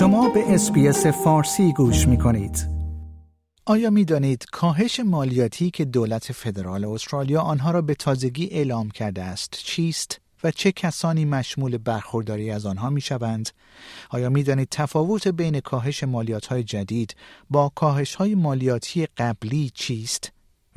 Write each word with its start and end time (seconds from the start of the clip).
شما 0.00 0.28
به 0.28 0.54
اسپیس 0.54 1.06
فارسی 1.06 1.72
گوش 1.72 2.08
می 2.08 2.18
کنید. 2.18 2.68
آیا 3.66 3.90
می 3.90 4.04
دانید 4.04 4.44
کاهش 4.52 5.00
مالیاتی 5.00 5.70
که 5.70 5.84
دولت 5.84 6.32
فدرال 6.32 6.84
استرالیا 6.84 7.40
آنها 7.40 7.70
را 7.70 7.82
به 7.82 7.94
تازگی 7.94 8.46
اعلام 8.46 8.90
کرده 8.90 9.22
است 9.22 9.50
چیست؟ 9.64 10.20
و 10.44 10.50
چه 10.50 10.72
کسانی 10.72 11.24
مشمول 11.24 11.78
برخورداری 11.78 12.50
از 12.50 12.66
آنها 12.66 12.90
می 12.90 13.00
شوند؟ 13.00 13.48
آیا 14.10 14.30
می 14.30 14.42
دانید 14.42 14.68
تفاوت 14.70 15.28
بین 15.28 15.60
کاهش 15.60 16.04
مالیات 16.04 16.46
های 16.46 16.62
جدید 16.62 17.14
با 17.50 17.72
کاهش 17.74 18.14
های 18.14 18.34
مالیاتی 18.34 19.06
قبلی 19.06 19.70
چیست؟ 19.74 20.32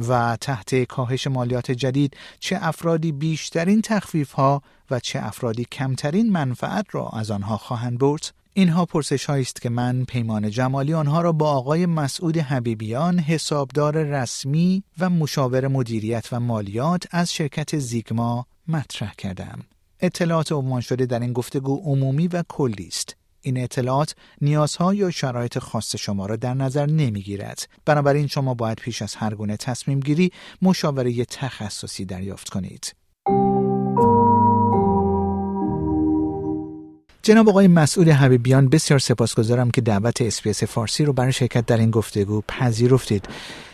و 0.08 0.38
تحت 0.41 0.84
کاهش 0.84 1.27
مالیات 1.27 1.71
جدید 1.71 2.17
چه 2.40 2.58
افرادی 2.62 3.12
بیشترین 3.12 3.81
تخفیف 3.81 4.31
ها 4.31 4.62
و 4.91 4.99
چه 4.99 5.20
افرادی 5.23 5.66
کمترین 5.71 6.31
منفعت 6.31 6.85
را 6.91 7.09
از 7.09 7.31
آنها 7.31 7.58
خواهند 7.58 7.98
برد؟ 7.99 8.42
اینها 8.55 8.85
پرسش 8.85 9.30
است 9.30 9.62
که 9.62 9.70
من 9.70 10.05
پیمان 10.05 10.49
جمالی 10.49 10.94
آنها 10.94 11.21
را 11.21 11.31
با 11.31 11.52
آقای 11.52 11.85
مسعود 11.85 12.38
حبیبیان 12.38 13.20
حسابدار 13.20 14.03
رسمی 14.03 14.84
و 14.99 15.09
مشاور 15.09 15.67
مدیریت 15.67 16.27
و 16.31 16.39
مالیات 16.39 17.03
از 17.11 17.34
شرکت 17.34 17.77
زیگما 17.77 18.45
مطرح 18.67 19.13
کردم. 19.17 19.59
اطلاعات 19.99 20.52
عنوان 20.52 20.81
شده 20.81 21.05
در 21.05 21.20
این 21.20 21.34
گفتگو 21.34 21.75
عمومی 21.75 22.27
و 22.27 22.44
کلی 22.49 22.88
است. 22.88 23.16
این 23.41 23.63
اطلاعات 23.63 24.16
نیازها 24.41 24.94
یا 24.94 25.11
شرایط 25.11 25.59
خاص 25.59 25.95
شما 25.95 26.25
را 26.25 26.35
در 26.35 26.53
نظر 26.53 26.85
نمی‌گیرد. 26.85 27.67
بنابراین 27.85 28.27
شما 28.27 28.53
باید 28.53 28.77
پیش 28.77 29.02
از 29.02 29.16
هر 29.16 29.35
گونه 29.35 29.58
تصمیم 29.58 29.99
گیری 29.99 30.31
مشاوره 30.61 31.25
تخصصی 31.25 32.05
دریافت 32.05 32.49
کنید. 32.49 32.95
جناب 37.26 37.50
آقای 37.50 37.68
مسئول 37.68 38.09
حبیبیان 38.09 38.70
بسیار 38.70 39.00
سپاسگزارم 39.00 39.72
که 39.72 39.81
دعوت 39.81 40.22
اسپیس 40.22 40.64
فارسی 40.64 41.06
رو 41.06 41.14
برای 41.14 41.31
شرکت 41.31 41.66
در 41.66 41.78
این 41.78 41.92
گفتگو 41.92 42.42
پذیرفتید. 42.47 43.28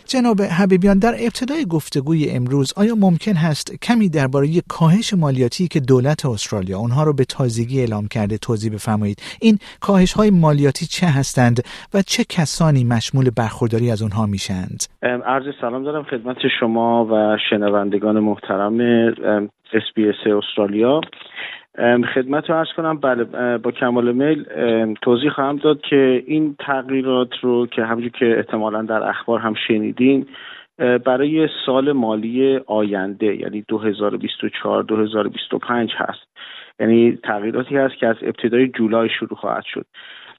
جناب 0.06 0.40
حبیبیان 0.42 0.98
در 0.98 1.14
ابتدای 1.26 1.64
گفتگوی 1.64 2.30
امروز 2.30 2.72
آیا 2.76 2.94
ممکن 2.94 3.32
هست 3.32 3.84
کمی 3.84 4.08
درباره 4.08 4.48
کاهش 4.68 5.14
مالیاتی 5.14 5.68
که 5.68 5.80
دولت 5.80 6.26
استرالیا 6.26 6.78
اونها 6.78 7.04
رو 7.04 7.12
به 7.12 7.24
تازگی 7.24 7.80
اعلام 7.80 8.08
کرده 8.08 8.38
توضیح 8.38 8.72
بفرمایید؟ 8.72 9.18
این 9.40 9.58
کاهش 9.80 10.12
های 10.12 10.30
مالیاتی 10.30 10.86
چه 10.86 11.06
هستند 11.06 11.62
و 11.94 12.02
چه 12.02 12.24
کسانی 12.28 12.84
مشمول 12.84 13.30
برخورداری 13.36 13.90
از 13.90 14.02
اونها 14.02 14.26
میشند؟ 14.26 14.82
عرض 15.02 15.44
سلام 15.60 15.84
دارم 15.84 16.02
خدمت 16.02 16.36
شما 16.60 17.06
و 17.10 17.36
شنوندگان 17.50 18.20
محترم 18.20 18.80
اسپیس 19.72 20.14
استرالیا. 20.26 21.00
خدمت 22.14 22.50
رو 22.50 22.56
ارز 22.56 22.68
کنم. 22.76 23.00
بله 23.00 23.24
با 23.58 23.70
کمال 23.70 24.12
میل 24.12 24.44
توضیح 25.02 25.30
خواهم 25.30 25.56
داد 25.56 25.80
که 25.80 26.22
این 26.26 26.56
تغییرات 26.58 27.38
رو 27.40 27.66
که 27.66 27.84
همونجور 27.84 28.10
که 28.10 28.36
احتمالا 28.36 28.82
در 28.82 29.08
اخبار 29.08 29.38
هم 29.38 29.54
شنیدین 29.68 30.26
برای 30.78 31.48
سال 31.66 31.92
مالی 31.92 32.60
آینده 32.66 33.36
یعنی 33.36 33.64
2024 33.68 34.82
2025 34.82 35.92
هست. 35.96 36.28
یعنی 36.80 37.18
تغییراتی 37.24 37.76
هست 37.76 37.94
که 37.94 38.06
از 38.06 38.16
ابتدای 38.22 38.68
جولای 38.68 39.08
شروع 39.08 39.34
خواهد 39.34 39.64
شد. 39.64 39.86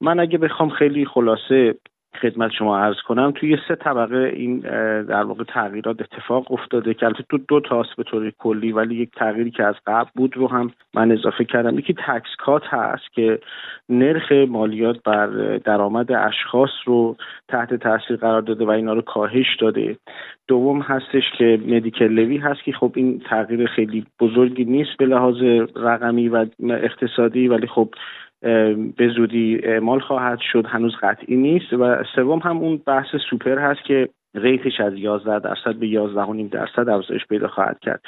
من 0.02 0.20
اگه 0.20 0.38
بخوام 0.38 0.70
خیلی 0.70 1.06
خلاصه 1.06 1.76
خدمت 2.22 2.52
شما 2.52 2.80
عرض 2.80 3.02
کنم 3.08 3.32
توی 3.32 3.58
سه 3.68 3.76
طبقه 3.76 4.32
این 4.36 4.60
در 5.02 5.24
واقع 5.24 5.44
تغییرات 5.44 6.02
اتفاق 6.02 6.52
افتاده 6.52 6.94
که 6.94 7.06
البته 7.06 7.24
دو, 7.30 7.38
دو 7.38 7.60
تاست 7.60 7.96
به 7.98 8.04
طور 8.04 8.32
کلی 8.40 8.72
ولی 8.72 8.96
یک 8.96 9.12
تغییری 9.16 9.52
که 9.52 9.64
از 9.64 9.76
قبل 9.88 10.10
بود 10.16 10.38
رو 10.38 10.48
هم 10.48 10.72
من 10.94 11.12
اضافه 11.12 11.46
کردم. 11.46 11.80
یکی 11.80 11.94
تکس 11.94 12.36
کات 12.38 12.64
هست 12.66 13.14
که 13.14 13.40
نرخ 13.90 14.32
مالیات 14.32 15.04
بر 15.04 15.28
درآمد 15.58 16.12
اشخاص 16.12 16.70
رو 16.86 17.16
تحت 17.48 17.74
تاثیر 17.74 18.18
قرار 18.18 18.42
داده 18.42 18.66
و 18.66 18.70
اینا 18.70 18.94
رو 18.94 19.02
کاهش 19.02 19.56
داده. 19.60 19.98
دوم 20.48 20.82
هستش 20.82 21.24
که 21.38 21.60
مدیکل 21.68 22.08
لوی 22.08 22.38
هست 22.38 22.64
که 22.64 22.72
خب 22.72 22.92
این 22.96 23.22
تغییر 23.30 23.68
خیلی 23.68 24.06
بزرگی 24.20 24.66
نیست 24.66 24.98
به 24.98 25.06
لحاظ 25.06 25.36
رقمی 25.76 26.30
و 26.30 26.46
اقتصادی 26.70 27.48
ولی 27.48 27.68
خب 27.68 27.90
به 28.98 29.10
زودی 29.16 29.60
اعمال 29.64 30.00
خواهد 30.00 30.40
شد 30.52 30.66
هنوز 30.66 30.96
قطعی 31.02 31.36
نیست 31.36 31.74
و 31.74 32.04
سوم 32.16 32.40
هم 32.40 32.58
اون 32.58 32.82
بحث 32.88 33.16
سوپر 33.30 33.60
هست 33.60 33.84
که 33.84 34.10
ریتش 34.36 34.80
از 34.80 34.94
11 34.94 35.40
درصد 35.40 35.76
به 35.76 35.88
11.5 35.88 36.52
درصد 36.52 36.90
افزایش 36.90 37.26
پیدا 37.26 37.48
خواهد 37.48 37.80
کرد. 37.80 38.02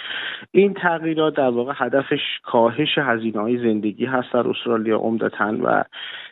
این 0.52 0.74
تغییرات 0.74 1.36
در 1.36 1.50
واقع 1.50 1.74
هدفش 1.76 2.22
کاهش 2.44 2.98
هزینه 2.98 3.42
های 3.42 3.58
زندگی 3.58 4.06
هست 4.06 4.34
در 4.34 4.48
استرالیا 4.48 4.98
عمدتا 4.98 5.58
و 5.64 5.84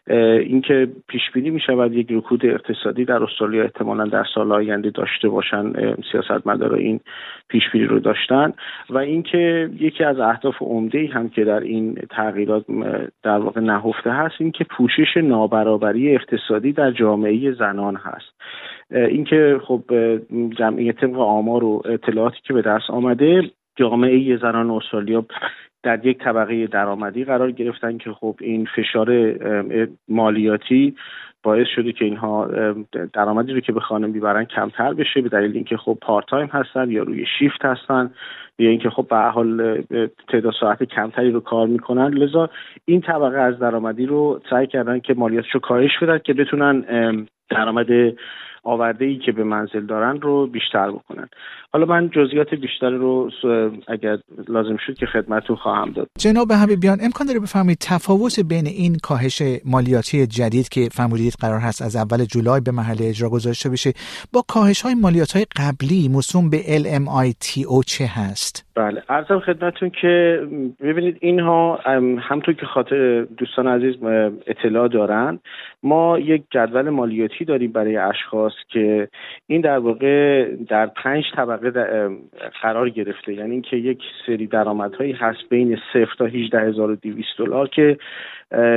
اینکه 0.07 0.87
پیش 1.07 1.21
بینی 1.33 1.49
می 1.49 1.59
شود 1.59 1.93
یک 1.93 2.07
رکود 2.11 2.45
اقتصادی 2.45 3.05
در 3.05 3.23
استرالیا 3.23 3.63
احتمالا 3.63 4.05
در 4.05 4.25
سال 4.35 4.51
آینده 4.51 4.89
داشته 4.89 5.29
باشن 5.29 5.73
سیاستمدارا 6.11 6.77
این 6.77 6.99
پیش 7.47 7.63
بینی 7.73 7.85
رو 7.85 7.99
داشتن 7.99 8.53
و 8.89 8.97
اینکه 8.97 9.69
یکی 9.79 10.03
از 10.03 10.19
اهداف 10.19 10.55
عمده 10.61 10.99
ای 10.99 11.07
هم 11.07 11.29
که 11.29 11.43
در 11.43 11.59
این 11.59 11.97
تغییرات 12.09 12.65
در 13.23 13.37
واقع 13.37 13.61
نهفته 13.61 14.11
هست 14.11 14.35
اینکه 14.39 14.63
پوشش 14.63 15.17
نابرابری 15.17 16.15
اقتصادی 16.15 16.73
در 16.73 16.91
جامعه 16.91 17.51
زنان 17.51 17.95
هست. 17.95 18.31
اینکه 18.91 19.61
خب 19.63 19.83
جمعیت 20.57 20.95
طبق 20.95 21.19
آمار 21.19 21.63
و 21.63 21.81
اطلاعاتی 21.85 22.37
که 22.43 22.53
به 22.53 22.61
دست 22.61 22.89
آمده 22.89 23.51
جامعه 23.75 24.37
زنان 24.37 24.71
استرالیا 24.71 25.25
در 25.83 26.05
یک 26.05 26.17
طبقه 26.17 26.67
درآمدی 26.67 27.23
قرار 27.23 27.51
گرفتن 27.51 27.97
که 27.97 28.11
خب 28.11 28.35
این 28.41 28.67
فشار 28.75 29.35
مالیاتی 30.07 30.95
باعث 31.43 31.67
شده 31.75 31.91
که 31.91 32.05
اینها 32.05 32.49
درآمدی 33.13 33.53
رو 33.53 33.59
که 33.59 33.71
به 33.71 33.79
خانه 33.79 34.07
می‌برن 34.07 34.45
کمتر 34.45 34.93
بشه 34.93 35.21
به 35.21 35.29
دلیل 35.29 35.51
اینکه 35.55 35.77
خب 35.77 35.97
پارت 36.01 36.25
تایم 36.25 36.47
هستن 36.47 36.91
یا 36.91 37.03
روی 37.03 37.25
شیفت 37.39 37.65
هستن 37.65 38.11
یا 38.59 38.69
اینکه 38.69 38.89
خب 38.89 39.07
به 39.09 39.17
حال 39.17 39.81
تعداد 40.27 40.53
ساعت 40.59 40.83
کمتری 40.83 41.31
رو 41.31 41.39
کار 41.39 41.67
می‌کنن. 41.67 42.07
لذا 42.07 42.49
این 42.85 43.01
طبقه 43.01 43.39
از 43.39 43.59
درآمدی 43.59 44.05
رو 44.05 44.41
سعی 44.49 44.67
کردن 44.67 44.99
که 44.99 45.13
مالیاتش 45.13 45.51
رو 45.51 45.59
کاهش 45.59 45.91
بدن 46.01 46.17
که 46.17 46.33
بتونن 46.33 46.85
درآمد 47.49 47.87
آورده 48.63 49.05
ای 49.05 49.17
که 49.17 49.31
به 49.31 49.43
منزل 49.43 49.85
دارن 49.85 50.21
رو 50.21 50.47
بیشتر 50.47 50.91
بکنن. 50.91 51.29
حالا 51.73 51.85
من 51.85 52.09
جزئیات 52.09 52.53
بیشتر 52.53 52.89
رو 52.89 53.31
اگر 53.87 54.17
لازم 54.47 54.77
شد 54.85 54.93
که 54.93 55.05
خدمتتون 55.05 55.55
خواهم 55.55 55.91
داد. 55.91 56.07
جناب 56.19 56.51
حبیبیان 56.53 56.97
امکان 57.03 57.27
داره 57.27 57.39
بفهمید 57.39 57.77
تفاوت 57.81 58.39
بین 58.39 58.67
این 58.67 58.95
کاهش 59.03 59.41
مالیاتی 59.65 60.27
جدید 60.27 60.69
که 60.69 60.81
فرمودید 60.91 61.33
قرار 61.41 61.59
هست 61.59 61.81
از 61.81 61.95
اول 61.95 62.25
جولای 62.25 62.61
به 62.61 62.71
محل 62.71 62.97
اجرا 62.99 63.29
گذاشته 63.29 63.69
بشه 63.69 63.91
با 64.33 64.41
کاهش 64.47 64.81
های 64.81 64.95
مالیات 64.95 65.31
های 65.35 65.45
قبلی 65.57 66.09
موسوم 66.09 66.49
به 66.49 66.57
LMITO 66.57 67.85
چه 67.85 68.05
هست؟ 68.05 68.71
بله 68.75 69.03
ارزم 69.09 69.39
خدمتتون 69.39 69.89
که 70.01 70.41
ببینید 70.79 71.17
اینها 71.21 71.79
همطور 72.19 72.53
که 72.53 72.65
خاطر 72.65 73.21
دوستان 73.37 73.67
عزیز 73.67 73.95
اطلاع 74.47 74.87
دارن 74.87 75.39
ما 75.83 76.19
یک 76.19 76.43
جدول 76.51 76.89
مالیاتی 76.89 77.45
داریم 77.45 77.71
برای 77.71 77.97
اشخاص 77.97 78.50
که 78.69 79.07
این 79.47 79.61
در 79.61 79.77
واقع 79.77 80.45
در 80.55 80.85
پنج 80.85 81.23
طبقه 81.35 81.71
قرار 82.61 82.89
گرفته. 82.89 83.33
یعنی 83.33 83.51
اینکه 83.51 83.77
یک 83.77 84.01
سری 84.25 84.47
درآمدهایی 84.47 85.11
هست 85.11 85.49
بین 85.49 85.77
صفر 85.93 86.15
تا 86.17 86.25
18200 86.25 87.37
دلار 87.37 87.67
که 87.67 87.97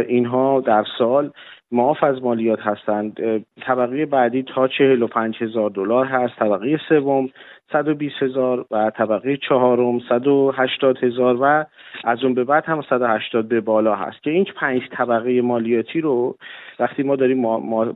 اینها 0.09 0.61
در 0.61 0.85
سال 0.99 1.31
معاف 1.73 2.05
از 2.05 2.23
مالیات 2.23 2.61
هستند. 2.61 3.21
طبقه 3.63 4.07
بعدی 4.07 4.43
تا 4.43 4.69
45 4.69 5.37
هزار 5.43 5.71
دلار 5.71 6.07
هست. 6.07 6.37
طبقه 6.37 6.81
سوم 6.89 7.31
120 7.73 8.23
هزار 8.23 8.67
و 8.71 8.91
طبقه 8.91 9.37
چهارم 9.37 9.99
180 10.09 11.05
هزار 11.05 11.39
و 11.41 11.65
از 12.05 12.25
اون 12.25 12.35
به 12.35 12.45
بعد 12.45 12.65
هم 12.65 12.83
180 12.91 13.49
به 13.49 13.61
بالا 13.61 13.95
هست. 13.95 14.23
که 14.23 14.31
این 14.31 14.47
پنج 14.57 14.83
طبقه 14.93 15.43
مالیاتی 15.43 16.01
رو 16.01 16.37
وقتی 16.79 17.03
ما 17.03 17.17
داریم 17.17 17.41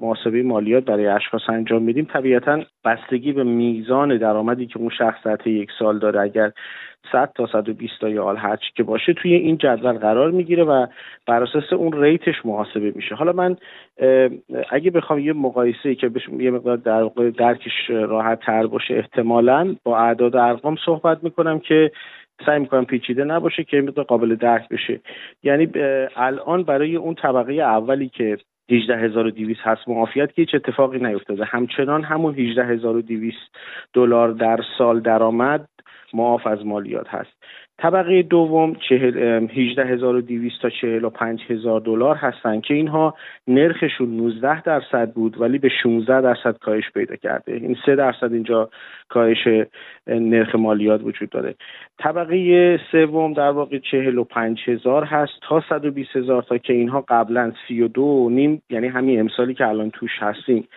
محاسبه 0.01 0.43
مالیات 0.43 0.85
برای 0.85 1.07
اشخاص 1.07 1.43
انجام 1.49 1.83
میدیم 1.83 2.09
طبیعتا 2.13 2.61
بستگی 2.85 3.33
به 3.33 3.45
میزان 3.45 4.17
درآمدی 4.17 4.67
که 4.67 4.79
اون 4.79 4.91
شخص 4.99 5.23
در 5.25 5.49
یک 5.49 5.71
سال 5.79 5.99
داره 5.99 6.21
اگر 6.21 6.53
100 7.13 7.33
تا 7.35 7.47
120 7.47 8.01
تا 8.01 8.09
یا 8.09 8.35
هرچی 8.35 8.71
که 8.75 8.83
باشه 8.83 9.13
توی 9.13 9.35
این 9.35 9.59
جدول 9.59 9.93
قرار 9.93 10.31
می‌گیره 10.31 10.65
و 10.65 10.87
بر 11.27 11.43
اساس 11.43 11.73
اون 11.73 12.03
ریتش 12.03 12.35
محاسبه 12.45 12.93
میشه. 12.97 13.15
حالا 13.15 13.33
من 13.33 13.57
اگه 14.71 14.91
بخوام 14.91 15.19
یه 15.19 15.33
مقایسه 15.33 15.95
که 15.95 16.11
یه 16.39 16.51
مقدار 16.51 16.77
در 16.77 17.11
درکش 17.39 17.91
راحت 17.91 18.41
تر 18.41 18.67
باشه 18.67 18.95
احتمالا 18.95 19.58
با 19.85 19.99
اعداد 19.99 20.37
ارقام 20.37 20.77
صحبت 20.85 21.25
می‌کنم 21.25 21.59
که 21.59 21.91
سعی 22.47 22.59
می‌کنم 22.59 22.85
پیچیده 22.85 23.25
نباشه 23.25 23.65
که 23.65 23.81
مقدار 23.81 24.05
قابل 24.05 24.35
درک 24.35 24.69
بشه. 24.69 25.01
یعنی 25.43 25.69
الان 26.17 26.63
برای 26.63 26.97
اون 26.97 27.15
طبقه 27.15 27.53
اولی 27.53 28.09
که 28.09 28.39
18200 28.71 29.61
هست 29.61 29.89
معافیت 29.89 30.33
که 30.33 30.43
هیچ 30.43 30.55
اتفاقی 30.55 30.99
نیفتاده. 30.99 31.45
همچنان 31.45 32.03
همون 32.03 32.35
18200 32.35 33.37
دلار 33.93 34.33
در 34.33 34.61
سال 34.79 35.01
درآمد 35.01 35.69
معاف 36.15 36.47
از 36.47 36.67
مالیات 36.67 37.09
هست. 37.09 37.43
طبقه 37.79 38.23
دوم 38.23 38.77
18200 38.91 40.63
تا 40.63 40.69
45000 40.71 41.81
دلار 41.81 42.17
هستن 42.17 42.61
که 42.61 42.75
اینها 42.75 43.15
نرخشون 43.49 44.17
19 44.17 44.63
درصد 44.63 45.13
بود 45.13 45.41
ولی 45.41 45.59
به 45.59 45.69
16 45.83 46.21
درصد 46.21 46.59
کاهش 46.59 46.91
پیدا 46.95 47.17
کرده. 47.17 47.53
این 47.53 47.77
3 47.87 47.97
درصد 47.97 48.33
اینجا 48.33 48.71
کاهش 49.09 49.49
نرخ 50.07 50.55
مالیات 50.55 51.01
وجود 51.05 51.31
داره. 51.31 51.55
طبقه 51.99 52.81
سوم 52.93 53.33
در 53.33 53.51
واقع 53.51 53.79
45000 53.79 55.05
هست 55.05 55.33
تا 55.49 55.61
120000 55.61 56.43
تا 56.43 56.59
که 56.59 56.73
اینها 56.73 57.05
قبلا 57.09 57.53
32 57.69 58.29
نیم 58.31 58.63
یعنی 58.71 58.87
همین 58.87 59.21
امسالی 59.21 59.55
که 59.55 59.67
الان 59.67 59.91
توش 59.91 60.11
هستیم 60.19 60.69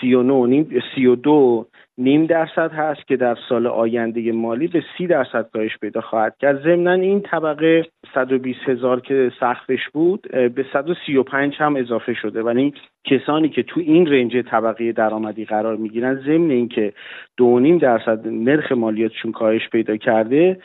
39 0.00 0.46
نیم 0.46 0.82
32 0.94 1.66
نیم 1.98 2.26
درصد 2.26 2.72
هست 2.72 3.06
که 3.06 3.16
در 3.16 3.36
سال 3.48 3.66
آینده 3.66 4.32
مالی 4.32 4.66
به 4.66 4.82
سی 4.98 5.06
درصد 5.06 5.50
کاهش 5.52 5.78
پیدا 5.80 6.00
خواهد 6.00 6.36
کرد. 6.40 6.62
ضمنا 6.62 6.92
این 6.92 7.20
طبقه 7.20 7.86
120 8.14 8.58
هزار 8.68 9.00
که 9.00 9.32
سختش 9.40 9.88
بود 9.92 10.26
به 10.30 10.64
135 10.72 11.56
هم 11.58 11.76
اضافه 11.76 12.14
شده. 12.14 12.42
ولی 12.42 12.74
کسانی 13.04 13.48
که 13.48 13.62
تو 13.62 13.80
این 13.80 14.06
رنج 14.06 14.36
طبقه 14.36 14.92
درآمدی 14.92 15.44
قرار 15.44 15.76
می‌گیرن 15.76 16.14
ضمن 16.14 16.50
اینکه 16.50 16.92
دو 17.36 17.60
نیم 17.60 17.78
درصد 17.78 18.28
نرخ 18.28 18.72
مالیاتشون 18.72 19.32
کاهش 19.32 19.68
پیدا 19.68 19.96
کرده 19.96 20.60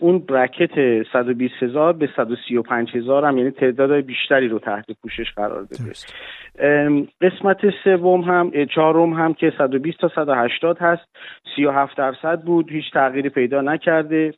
اون 0.00 0.18
برکت 0.18 1.02
120 1.12 1.54
هزار 1.62 1.92
به 1.92 2.08
135 2.16 2.96
هزار 2.96 3.24
هم 3.24 3.38
یعنی 3.38 3.50
تعداد 3.50 3.92
بیشتری 4.00 4.48
رو 4.48 4.58
تحت 4.58 4.84
پوشش 5.02 5.32
قرار 5.36 5.64
بده 5.64 5.92
قسمت 7.20 7.58
سوم 7.84 8.20
هم 8.20 8.52
چهارم 8.74 9.12
هم 9.12 9.34
که 9.34 9.52
120 9.58 9.98
تا 10.00 10.10
180 10.38 10.78
هست. 10.80 11.16
37 11.56 11.96
درصد 11.96 12.42
بود. 12.42 12.70
هیچ 12.70 12.92
تغییری 12.92 13.28
پیدا 13.28 13.60
نکرده. 13.60 14.34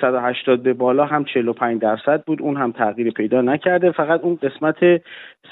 180 0.00 0.62
به 0.62 0.72
بالا 0.72 1.04
هم 1.04 1.24
45 1.24 1.80
درصد 1.80 2.24
بود. 2.24 2.42
اون 2.42 2.56
هم 2.56 2.72
تغییری 2.72 3.10
پیدا 3.10 3.40
نکرده. 3.40 3.90
فقط 3.90 4.20
اون 4.20 4.38
قسمت 4.42 5.02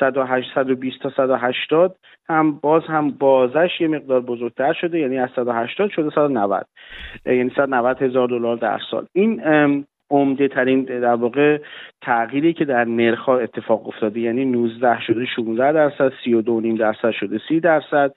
120 0.01 1.03
تا 1.03 1.11
180 1.11 1.97
هم 2.29 2.53
باز 2.53 2.83
هم 2.89 3.11
بازش 3.11 3.71
یه 3.81 3.89
مقدار 3.89 4.21
بزرگتر 4.21 4.73
شده. 4.73 4.99
یعنی 4.99 5.19
از 5.19 5.31
180 5.37 5.91
شده 5.91 6.11
190 6.11 6.67
یعنی 7.27 7.51
190 7.57 8.03
هزار 8.03 8.29
دلار 8.29 8.57
در 8.57 8.79
سال. 8.91 9.07
این 9.13 9.41
عمده 10.15 10.49
ترین 10.49 10.85
در 10.85 11.15
واقع 11.15 11.59
تغییری 12.03 12.53
که 12.53 12.65
در 12.65 12.85
نرخ 12.85 13.29
اتفاق 13.29 13.89
افتاده 13.89 14.21
یعنی 14.21 14.45
19 14.45 15.01
شده 15.01 15.25
16 15.37 15.73
درصد 15.73 16.13
32 16.25 16.61
نیم 16.61 16.77
درصد 16.77 17.11
شده 17.11 17.41
30 17.49 17.61
درصد 17.61 18.13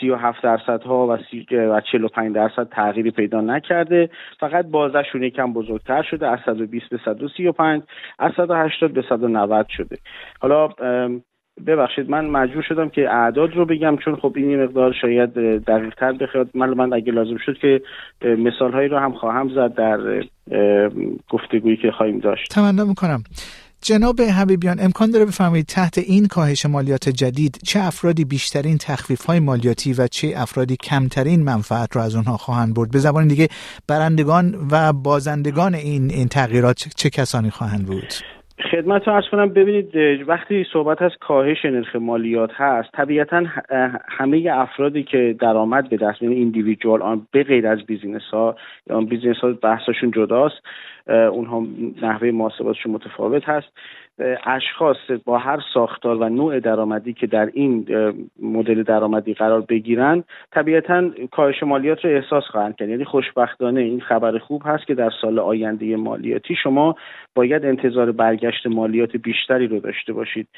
37 0.00 0.42
درصد 0.42 0.82
ها 0.82 1.06
و, 1.06 1.18
و 1.52 1.80
45 1.80 2.34
درصد 2.34 2.68
تغییری 2.68 3.10
پیدا 3.10 3.40
نکرده. 3.40 4.10
فقط 4.40 4.66
بازشون 4.66 5.22
یکم 5.22 5.52
بزرگتر 5.52 6.02
شده 6.02 6.28
از 6.28 6.38
120 6.46 6.88
به 6.90 7.00
135 7.04 7.82
از 8.18 8.32
180 8.36 8.92
به 8.92 9.04
190 9.08 9.66
شده. 9.68 9.96
حالا 10.40 10.68
ببخشید 11.66 12.10
من 12.10 12.26
مجبور 12.26 12.62
شدم 12.68 12.88
که 12.88 13.10
اعداد 13.10 13.56
رو 13.56 13.66
بگم 13.66 13.96
چون 13.96 14.16
خب 14.16 14.32
این 14.36 14.62
مقدار 14.62 14.94
شاید 15.00 15.34
دقیق 15.64 15.94
تر 15.94 16.12
بخواد. 16.12 16.48
من 16.54 16.74
من 16.74 16.92
اگه 16.92 17.12
لازم 17.12 17.36
شد 17.46 17.58
که 17.58 17.82
مثال 18.22 18.72
هایی 18.72 18.88
رو 18.88 18.98
هم 18.98 19.12
خواهم 19.12 19.48
زد 19.54 19.74
در 19.74 19.98
گفتگویی 21.30 21.76
که 21.76 21.90
خواهیم 21.90 22.18
داشت. 22.18 22.50
تمنا 22.50 22.84
می‌کنم. 22.84 23.22
جناب 23.82 24.20
حبیبیان 24.20 24.80
امکان 24.80 25.10
داره 25.10 25.24
بفهمید 25.24 25.66
تحت 25.66 25.98
این 25.98 26.26
کاهش 26.26 26.66
مالیات 26.66 27.08
جدید 27.08 27.58
چه 27.64 27.80
افرادی 27.80 28.24
بیشترین 28.24 28.78
تخفیف 28.78 29.24
های 29.24 29.40
مالیاتی 29.40 29.92
و 29.92 30.06
چه 30.06 30.32
افرادی 30.36 30.76
کمترین 30.76 31.44
منفعت 31.44 31.96
رو 31.96 32.02
از 32.02 32.14
اونها 32.16 32.36
خواهند 32.36 32.74
برد؟ 32.74 32.90
به 32.90 32.98
زبان 32.98 33.28
دیگه 33.28 33.48
برندگان 33.88 34.68
و 34.70 34.92
بازندگان 34.92 35.74
این 35.74 36.10
این 36.10 36.28
تغییرات 36.28 36.88
چه 36.96 37.10
کسانی 37.10 37.50
خواهند 37.50 37.86
بود؟ 37.86 38.39
خدمت 38.70 39.08
رو 39.08 39.14
ارز 39.14 39.24
کنم 39.28 39.48
ببینید 39.48 39.94
وقتی 40.28 40.66
صحبت 40.72 41.02
از 41.02 41.10
کاهش 41.20 41.64
نرخ 41.64 41.96
مالیات 41.96 42.50
هست 42.54 42.92
طبیعتا 42.92 43.44
همه 44.08 44.48
افرادی 44.52 45.02
که 45.02 45.36
درآمد 45.40 45.88
به 45.88 45.96
دست 45.96 46.22
میان 46.22 46.34
ایندیویدوال 46.34 47.02
آن 47.02 47.26
به 47.32 47.42
غیر 47.42 47.66
از 47.66 47.78
بیزینس 47.86 48.22
ها 48.32 48.56
یا 48.90 49.00
بیزینس 49.00 49.36
ها 49.36 49.52
بحثشون 49.52 50.10
جداست. 50.10 50.62
اونها 51.06 51.66
نحوه 52.02 52.30
محاسباتشون 52.30 52.92
متفاوت 52.92 53.48
هست. 53.48 53.68
اشخاص 54.46 54.96
با 55.24 55.38
هر 55.38 55.60
ساختار 55.74 56.16
و 56.16 56.28
نوع 56.28 56.60
درآمدی 56.60 57.12
که 57.12 57.26
در 57.26 57.50
این 57.52 57.86
مدل 58.42 58.82
درآمدی 58.82 59.34
قرار 59.34 59.60
بگیرن 59.60 60.24
طبیعتا 60.52 61.10
کاهش 61.30 61.62
مالیات 61.62 62.04
رو 62.04 62.10
احساس 62.10 62.44
خواهند 62.44 62.76
کرد. 62.76 62.88
یعنی 62.88 63.04
خوشبختانه 63.04 63.80
این 63.80 64.00
خبر 64.00 64.38
خوب 64.38 64.62
هست 64.64 64.86
که 64.86 64.94
در 64.94 65.10
سال 65.20 65.38
آینده 65.38 65.96
مالیاتی 65.96 66.54
شما 66.62 66.94
باید 67.34 67.64
انتظار 67.64 68.12
برگشت 68.12 68.66
مالیات 68.66 69.16
بیشتری 69.16 69.66
رو 69.66 69.80
داشته 69.80 70.12
باشید. 70.12 70.48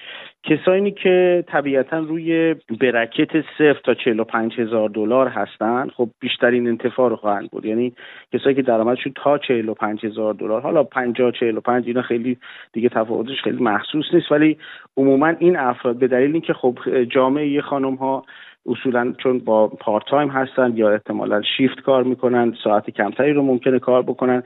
کسانی 0.42 0.90
که 0.90 1.44
طبیعتا 1.46 1.98
روی 1.98 2.54
برکت 2.80 3.40
صفر 3.58 3.80
تا 3.84 3.94
45 3.94 4.60
هزار 4.60 4.88
دلار 4.88 5.28
هستند 5.28 5.90
خب 5.90 6.08
بیشترین 6.20 6.68
انتفاع 6.68 7.10
رو 7.10 7.16
خواهند 7.16 7.50
بود 7.50 7.64
یعنی 7.64 7.92
کسایی 8.32 8.56
که 8.56 8.62
درآمدشون 8.62 9.12
تا 9.16 9.38
45 9.38 10.06
هزار 10.06 10.31
دلار. 10.32 10.60
حالا 10.60 10.84
50 10.84 11.30
45 11.30 11.86
اینا 11.86 12.02
خیلی 12.02 12.38
دیگه 12.72 12.88
تفاوتش 12.88 13.42
خیلی 13.44 13.62
محسوس 13.62 14.04
نیست. 14.12 14.32
ولی 14.32 14.58
عموما 14.96 15.26
این 15.26 15.56
افراد 15.56 15.96
به 15.96 16.08
دلیل 16.08 16.32
اینکه 16.32 16.52
خب 16.52 16.78
جامعه 17.04 17.60
خانم 17.60 17.94
ها 17.94 18.24
اصولا 18.66 19.14
چون 19.18 19.38
با 19.38 19.68
پارت 19.68 20.04
تایم 20.06 20.28
هستن 20.28 20.72
یا 20.76 20.90
احتمالا 20.90 21.42
شیفت 21.56 21.80
کار 21.80 22.02
می‌کنن 22.02 22.54
ساعت 22.64 22.90
کمتری 22.90 23.32
رو 23.32 23.42
ممکنه 23.42 23.78
کار 23.78 24.02
بکنن 24.02 24.42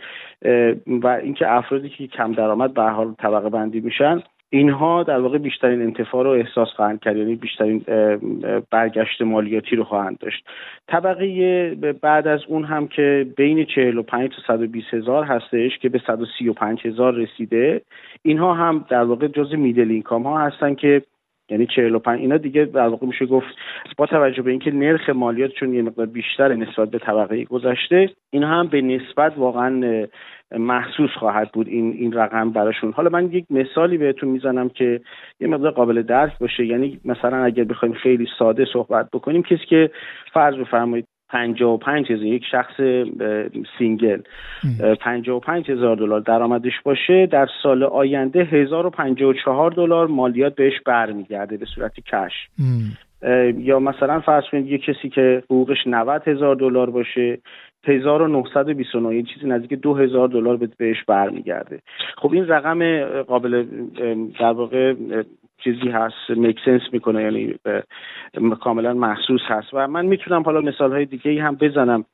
و 0.87 1.07
اینکه 1.23 1.53
افرادی 1.53 1.89
که 1.89 2.07
کم 2.07 2.33
درآمد 2.33 2.75
به 2.75 2.83
حال 2.83 3.15
طبقه 3.19 3.49
بندی 3.49 3.81
میشن 3.81 4.23
اینها 4.51 5.03
در 5.03 5.19
واقع 5.19 5.39
بیشترین 5.39 5.83
انتفاع 5.83 6.25
رو 6.25 6.31
احساس 6.31 6.69
خواهند 6.69 7.01
کرد 7.01 7.17
یعنی 7.17 7.35
بیشترین 7.35 7.85
برگشت 8.71 9.23
مالیاتی 9.23 9.77
رو 9.77 9.85
خواهند 9.85 10.19
داشت. 10.19 10.45
طبقه 10.89 11.75
بعد 12.03 12.29
از 12.29 12.41
اون 12.49 12.65
هم 12.65 12.89
که 12.89 13.27
بین 13.37 13.65
45 13.65 14.31
تا 14.31 14.43
120 14.47 14.95
هزار 14.95 15.25
هستش 15.25 15.79
که 15.79 15.89
به 15.89 16.01
135 16.07 16.87
هزار 16.87 17.15
رسیده 17.15 17.83
اینها 18.23 18.55
هم 18.55 18.85
در 18.89 19.03
واقع 19.03 19.29
جز 19.29 19.55
میدل 19.55 19.91
اینکام 19.91 20.23
ها 20.23 20.39
هستن 20.39 20.75
که 20.75 21.03
یعنی 21.51 21.67
45 21.67 22.21
اینا 22.21 22.37
دیگه 22.37 22.65
در 22.65 22.89
واقع 22.89 23.07
میشه 23.07 23.27
گفت 23.27 23.47
با 23.97 24.07
توجه 24.07 24.43
به 24.43 24.51
اینکه 24.51 24.71
نرخ 24.71 25.09
مالیات 25.11 25.51
چون 25.51 25.75
یه 25.75 25.83
مقدار 25.83 26.07
بیشتر 26.07 26.55
نسبت 26.55 26.91
به 26.91 26.99
طبقه 26.99 27.45
گذشته 27.45 28.11
اینا 28.31 28.49
هم 28.49 28.67
به 28.67 28.83
نسبت 28.83 29.33
واقعا 29.37 30.07
محسوس 30.51 31.11
خواهد 31.11 31.53
بود 31.53 31.69
این 31.69 31.93
این 31.93 32.13
رقم 32.13 32.51
براشون. 32.51 32.93
حالا 32.93 33.11
من 33.11 33.33
یک 33.33 33.45
مثالی 33.51 33.99
بهتون 33.99 34.29
می‌زنم 34.29 34.69
که 34.69 35.01
یه 35.41 35.49
مقدار 35.49 35.71
قابل 35.71 36.03
درک 36.03 36.39
باشه. 36.39 36.67
یعنی 36.67 37.01
مثلا 37.05 37.45
اگر 37.45 37.65
بخوایم 37.65 37.95
خیلی 37.95 38.29
ساده 38.39 38.65
صحبت 38.73 39.09
بکنیم 39.13 39.43
کسی 39.43 39.67
که 39.67 39.91
فرض 40.33 40.55
بفرمایید 40.55 41.07
55 41.29 42.13
هزار 42.13 42.25
یک 42.25 42.45
شخص 42.51 42.81
single. 43.79 44.21
55 45.01 45.71
هزار 45.71 45.97
دلار 45.97 46.21
درآمدش 46.21 46.81
باشه. 46.85 47.27
در 47.27 47.49
سال 47.63 47.83
آینده 47.83 48.45
1054 48.45 49.71
دلار 49.71 50.07
مالیات 50.07 50.55
بهش 50.55 50.81
برمیگرده 50.87 51.57
به 51.57 51.67
صورت 51.75 51.93
cash. 52.01 52.49
یا 53.59 53.79
مثلا 53.79 54.21
فرض 54.21 54.45
کنید 54.53 54.67
یه 54.67 54.79
کسی 54.79 55.09
که 55.09 55.43
حقوقش 55.45 55.87
90 55.87 56.29
هزار 56.29 56.57
دلار 56.57 56.91
باشه 56.91 57.39
1929 57.87 59.09
یعنی 59.09 59.25
چیزی 59.25 59.47
نزدیک 59.47 59.81
2000 59.81 60.29
دلار 60.29 60.57
بهش 60.79 61.05
برمیگرده. 61.05 61.81
خب 62.17 62.33
این 62.33 62.49
رقم 62.49 63.05
قابل 63.23 63.67
در 64.41 64.53
واقع 64.53 64.95
چیزی 65.67 65.89
هست 65.89 66.31
میک 66.31 66.59
سنس 66.65 66.83
می‌کنه 66.93 67.23
یعنی 67.23 67.55
کاملا 68.61 68.95
محسوس 68.95 69.41
هست. 69.47 69.69
و 69.73 69.87
من 69.87 70.07
می‌تونم 70.07 70.43
حالا 70.43 70.61
مثال 70.61 70.93
های 70.93 71.05
دیگه 71.05 71.43
هم 71.43 71.55
بزنم. 71.55 72.05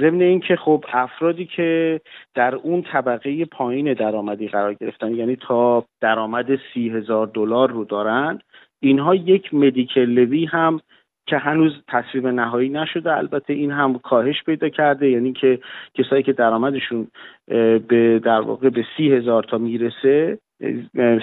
ضمن 0.00 0.20
اینکه 0.20 0.56
خب 0.56 0.84
افرادی 0.92 1.44
که 1.44 2.00
در 2.34 2.54
اون 2.54 2.82
طبقه 2.82 3.44
پایین 3.44 3.92
درآمدی 3.92 4.48
قرار 4.48 4.74
گرفتن 4.74 5.14
یعنی 5.14 5.36
تا 5.36 5.84
درآمد 6.00 6.46
سی 6.74 6.88
هزار 6.88 7.26
دلار 7.26 7.70
رو 7.70 7.84
دارن 7.84 8.38
اینها 8.80 9.14
یک 9.14 9.54
مدیکل 9.54 10.04
لوی 10.04 10.44
هم 10.44 10.80
که 11.26 11.38
هنوز 11.38 11.72
تصویب 11.88 12.26
نهایی 12.26 12.68
نشده 12.68 13.16
البته 13.16 13.52
این 13.52 13.70
هم 13.70 13.98
کاهش 13.98 14.42
پیدا 14.46 14.68
کرده. 14.68 15.10
یعنی 15.10 15.32
که 15.32 15.58
کسایی 15.94 16.22
که 16.22 16.32
درآمدشون 16.32 17.06
به 17.88 18.20
در 18.24 18.40
واقع 18.40 18.68
به 18.68 18.84
سی 18.96 19.12
هزار 19.12 19.42
تا 19.42 19.58
می‌رسه 19.58 20.38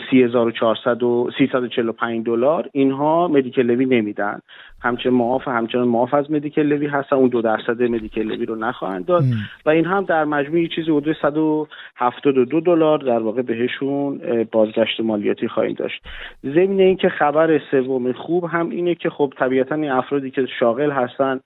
سی 0.09 0.23
هزار 0.23 0.47
و 0.47 0.51
چهارصد 0.51 1.03
و 1.03 1.29
سیصد 1.37 1.63
و 1.63 1.67
چل 1.67 1.89
و 1.89 1.91
پنج 1.91 2.25
دلار. 2.25 2.69
اینها 2.71 3.27
مدیکل 3.27 3.61
لوی 3.61 3.85
نمیدن. 3.85 4.39
همچنان 4.81 5.15
معاف 5.15 5.47
همچنان 5.47 5.87
معاف 5.87 6.13
از 6.13 6.31
مدیکل 6.31 6.61
لوی 6.61 6.87
هستن. 6.87 7.15
اون 7.15 7.29
دو 7.29 7.41
درصد 7.41 7.81
مدیکل 7.81 8.21
لوی 8.21 8.45
رو 8.45 8.55
نخواهند 8.55 9.05
داد. 9.05 9.23
و 9.65 9.69
این 9.69 9.85
هم 9.85 10.03
در 10.03 10.25
مجموع 10.25 10.67
چیزی 10.67 10.91
حدود 10.91 11.15
172 11.21 12.61
دلار 12.61 12.97
در 12.97 13.19
واقع 13.19 13.41
بهشون 13.41 14.21
بازگشت 14.51 14.99
مالیاتی 14.99 15.47
خواهیم 15.47 15.73
داشت. 15.73 16.01
ضمن 16.43 16.79
اینکه 16.79 17.09
خبر 17.09 17.61
سوم 17.71 18.11
خوب 18.11 18.43
هم 18.43 18.69
اینه 18.69 18.95
که 18.95 19.09
خب 19.09 19.33
طبیعتا 19.37 19.75
این 19.75 19.91
افرادی 19.91 20.31
که 20.31 20.45
شاغل 20.59 20.91
هستن 20.91 21.39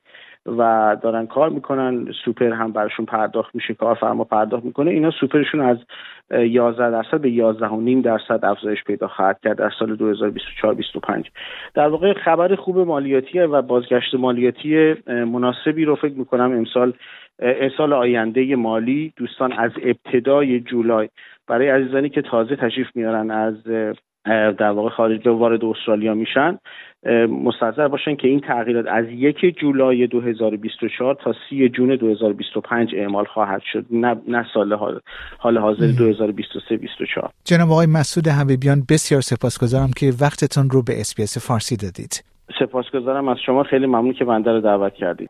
و 0.46 0.98
دارن 1.02 1.26
کار 1.26 1.50
می‌کنن 1.50 2.08
سوپر 2.26 2.52
هم 2.52 2.72
برشون 2.72 3.06
پرداخت 3.06 3.56
میشه 3.56 3.74
کارفرما 3.74 4.24
پرداخت 4.24 4.66
می‌کنه. 4.66 4.92
اینا 4.92 5.12
سوپرشون 5.12 5.62
از 5.62 5.78
11 6.32 6.92
درصد 6.92 7.22
به 7.22 7.30
11 7.30 7.68
و 7.68 7.82
نیم 7.82 8.02
درصد 8.02 8.40
افزایش 8.46 8.84
پیدا 8.84 9.08
خواهد 9.08 9.40
کرد 9.44 9.58
در 9.58 9.72
سال 9.80 9.96
2024 9.96 10.74
25 10.74 11.30
در 11.74 11.88
واقع 11.88 12.14
خبر 12.14 12.56
خوب 12.56 12.80
مالیاتی 12.80 13.40
و 13.40 13.62
بازگشت 13.62 14.16
مالیاتی 14.16 14.96
مناسبی 15.08 15.86
رو 15.86 15.96
فکر 15.96 16.14
می‌کنم 16.14 16.52
امسال 16.52 16.94
سال 17.78 17.94
آینده 17.94 18.56
مالی 18.56 19.14
دوستان 19.16 19.52
از 19.52 19.72
ابتدای 19.84 20.60
جولای 20.60 21.10
برای 21.48 21.70
عزیزانی 21.70 22.10
که 22.10 22.22
تازه 22.22 22.56
تشریف 22.56 22.88
میارن 22.96 23.32
از 23.32 23.56
در 24.26 24.72
واقع 24.72 24.90
خارج 24.90 25.28
وارد 25.28 25.66
استرالیا 25.66 26.14
میشن. 26.14 26.58
مستحضر 27.30 27.88
باشن 27.88 28.16
که 28.16 28.28
این 28.28 28.40
تغییرات 28.40 28.86
از 28.88 29.06
یک 29.10 29.60
جولای 29.62 30.08
2024 30.08 31.16
تا 31.16 31.34
سی 31.50 31.70
جون 31.70 31.96
2025 31.96 32.96
اعمال 32.96 33.26
خواهد 33.26 33.62
شد 33.74 33.86
نه, 33.92 34.16
نه 34.28 34.46
سال 34.54 34.74
حال, 34.74 35.00
حال 35.38 35.58
حاضر 35.58 35.88
2023 35.98 36.78
24 36.78 37.30
جناب 37.44 37.72
آقای 37.72 37.88
مسعود 37.88 38.28
حبیبیان 38.28 38.84
بسیار 38.90 39.22
سپاسگزارم 39.22 39.90
که 39.98 40.12
وقتتون 40.22 40.70
رو 40.70 40.84
به 40.84 41.00
SBS 41.00 41.48
فارسی 41.48 41.78
دادید. 41.78 42.24
سپاسگزارم 42.60 43.28
از 43.28 43.38
شما. 43.46 43.64
خیلی 43.64 43.86
ممنون 43.86 44.14
که 44.14 44.26
بنده 44.26 44.52
رو 44.52 44.62
دعوت 44.62 44.94
کردید. 44.94 45.30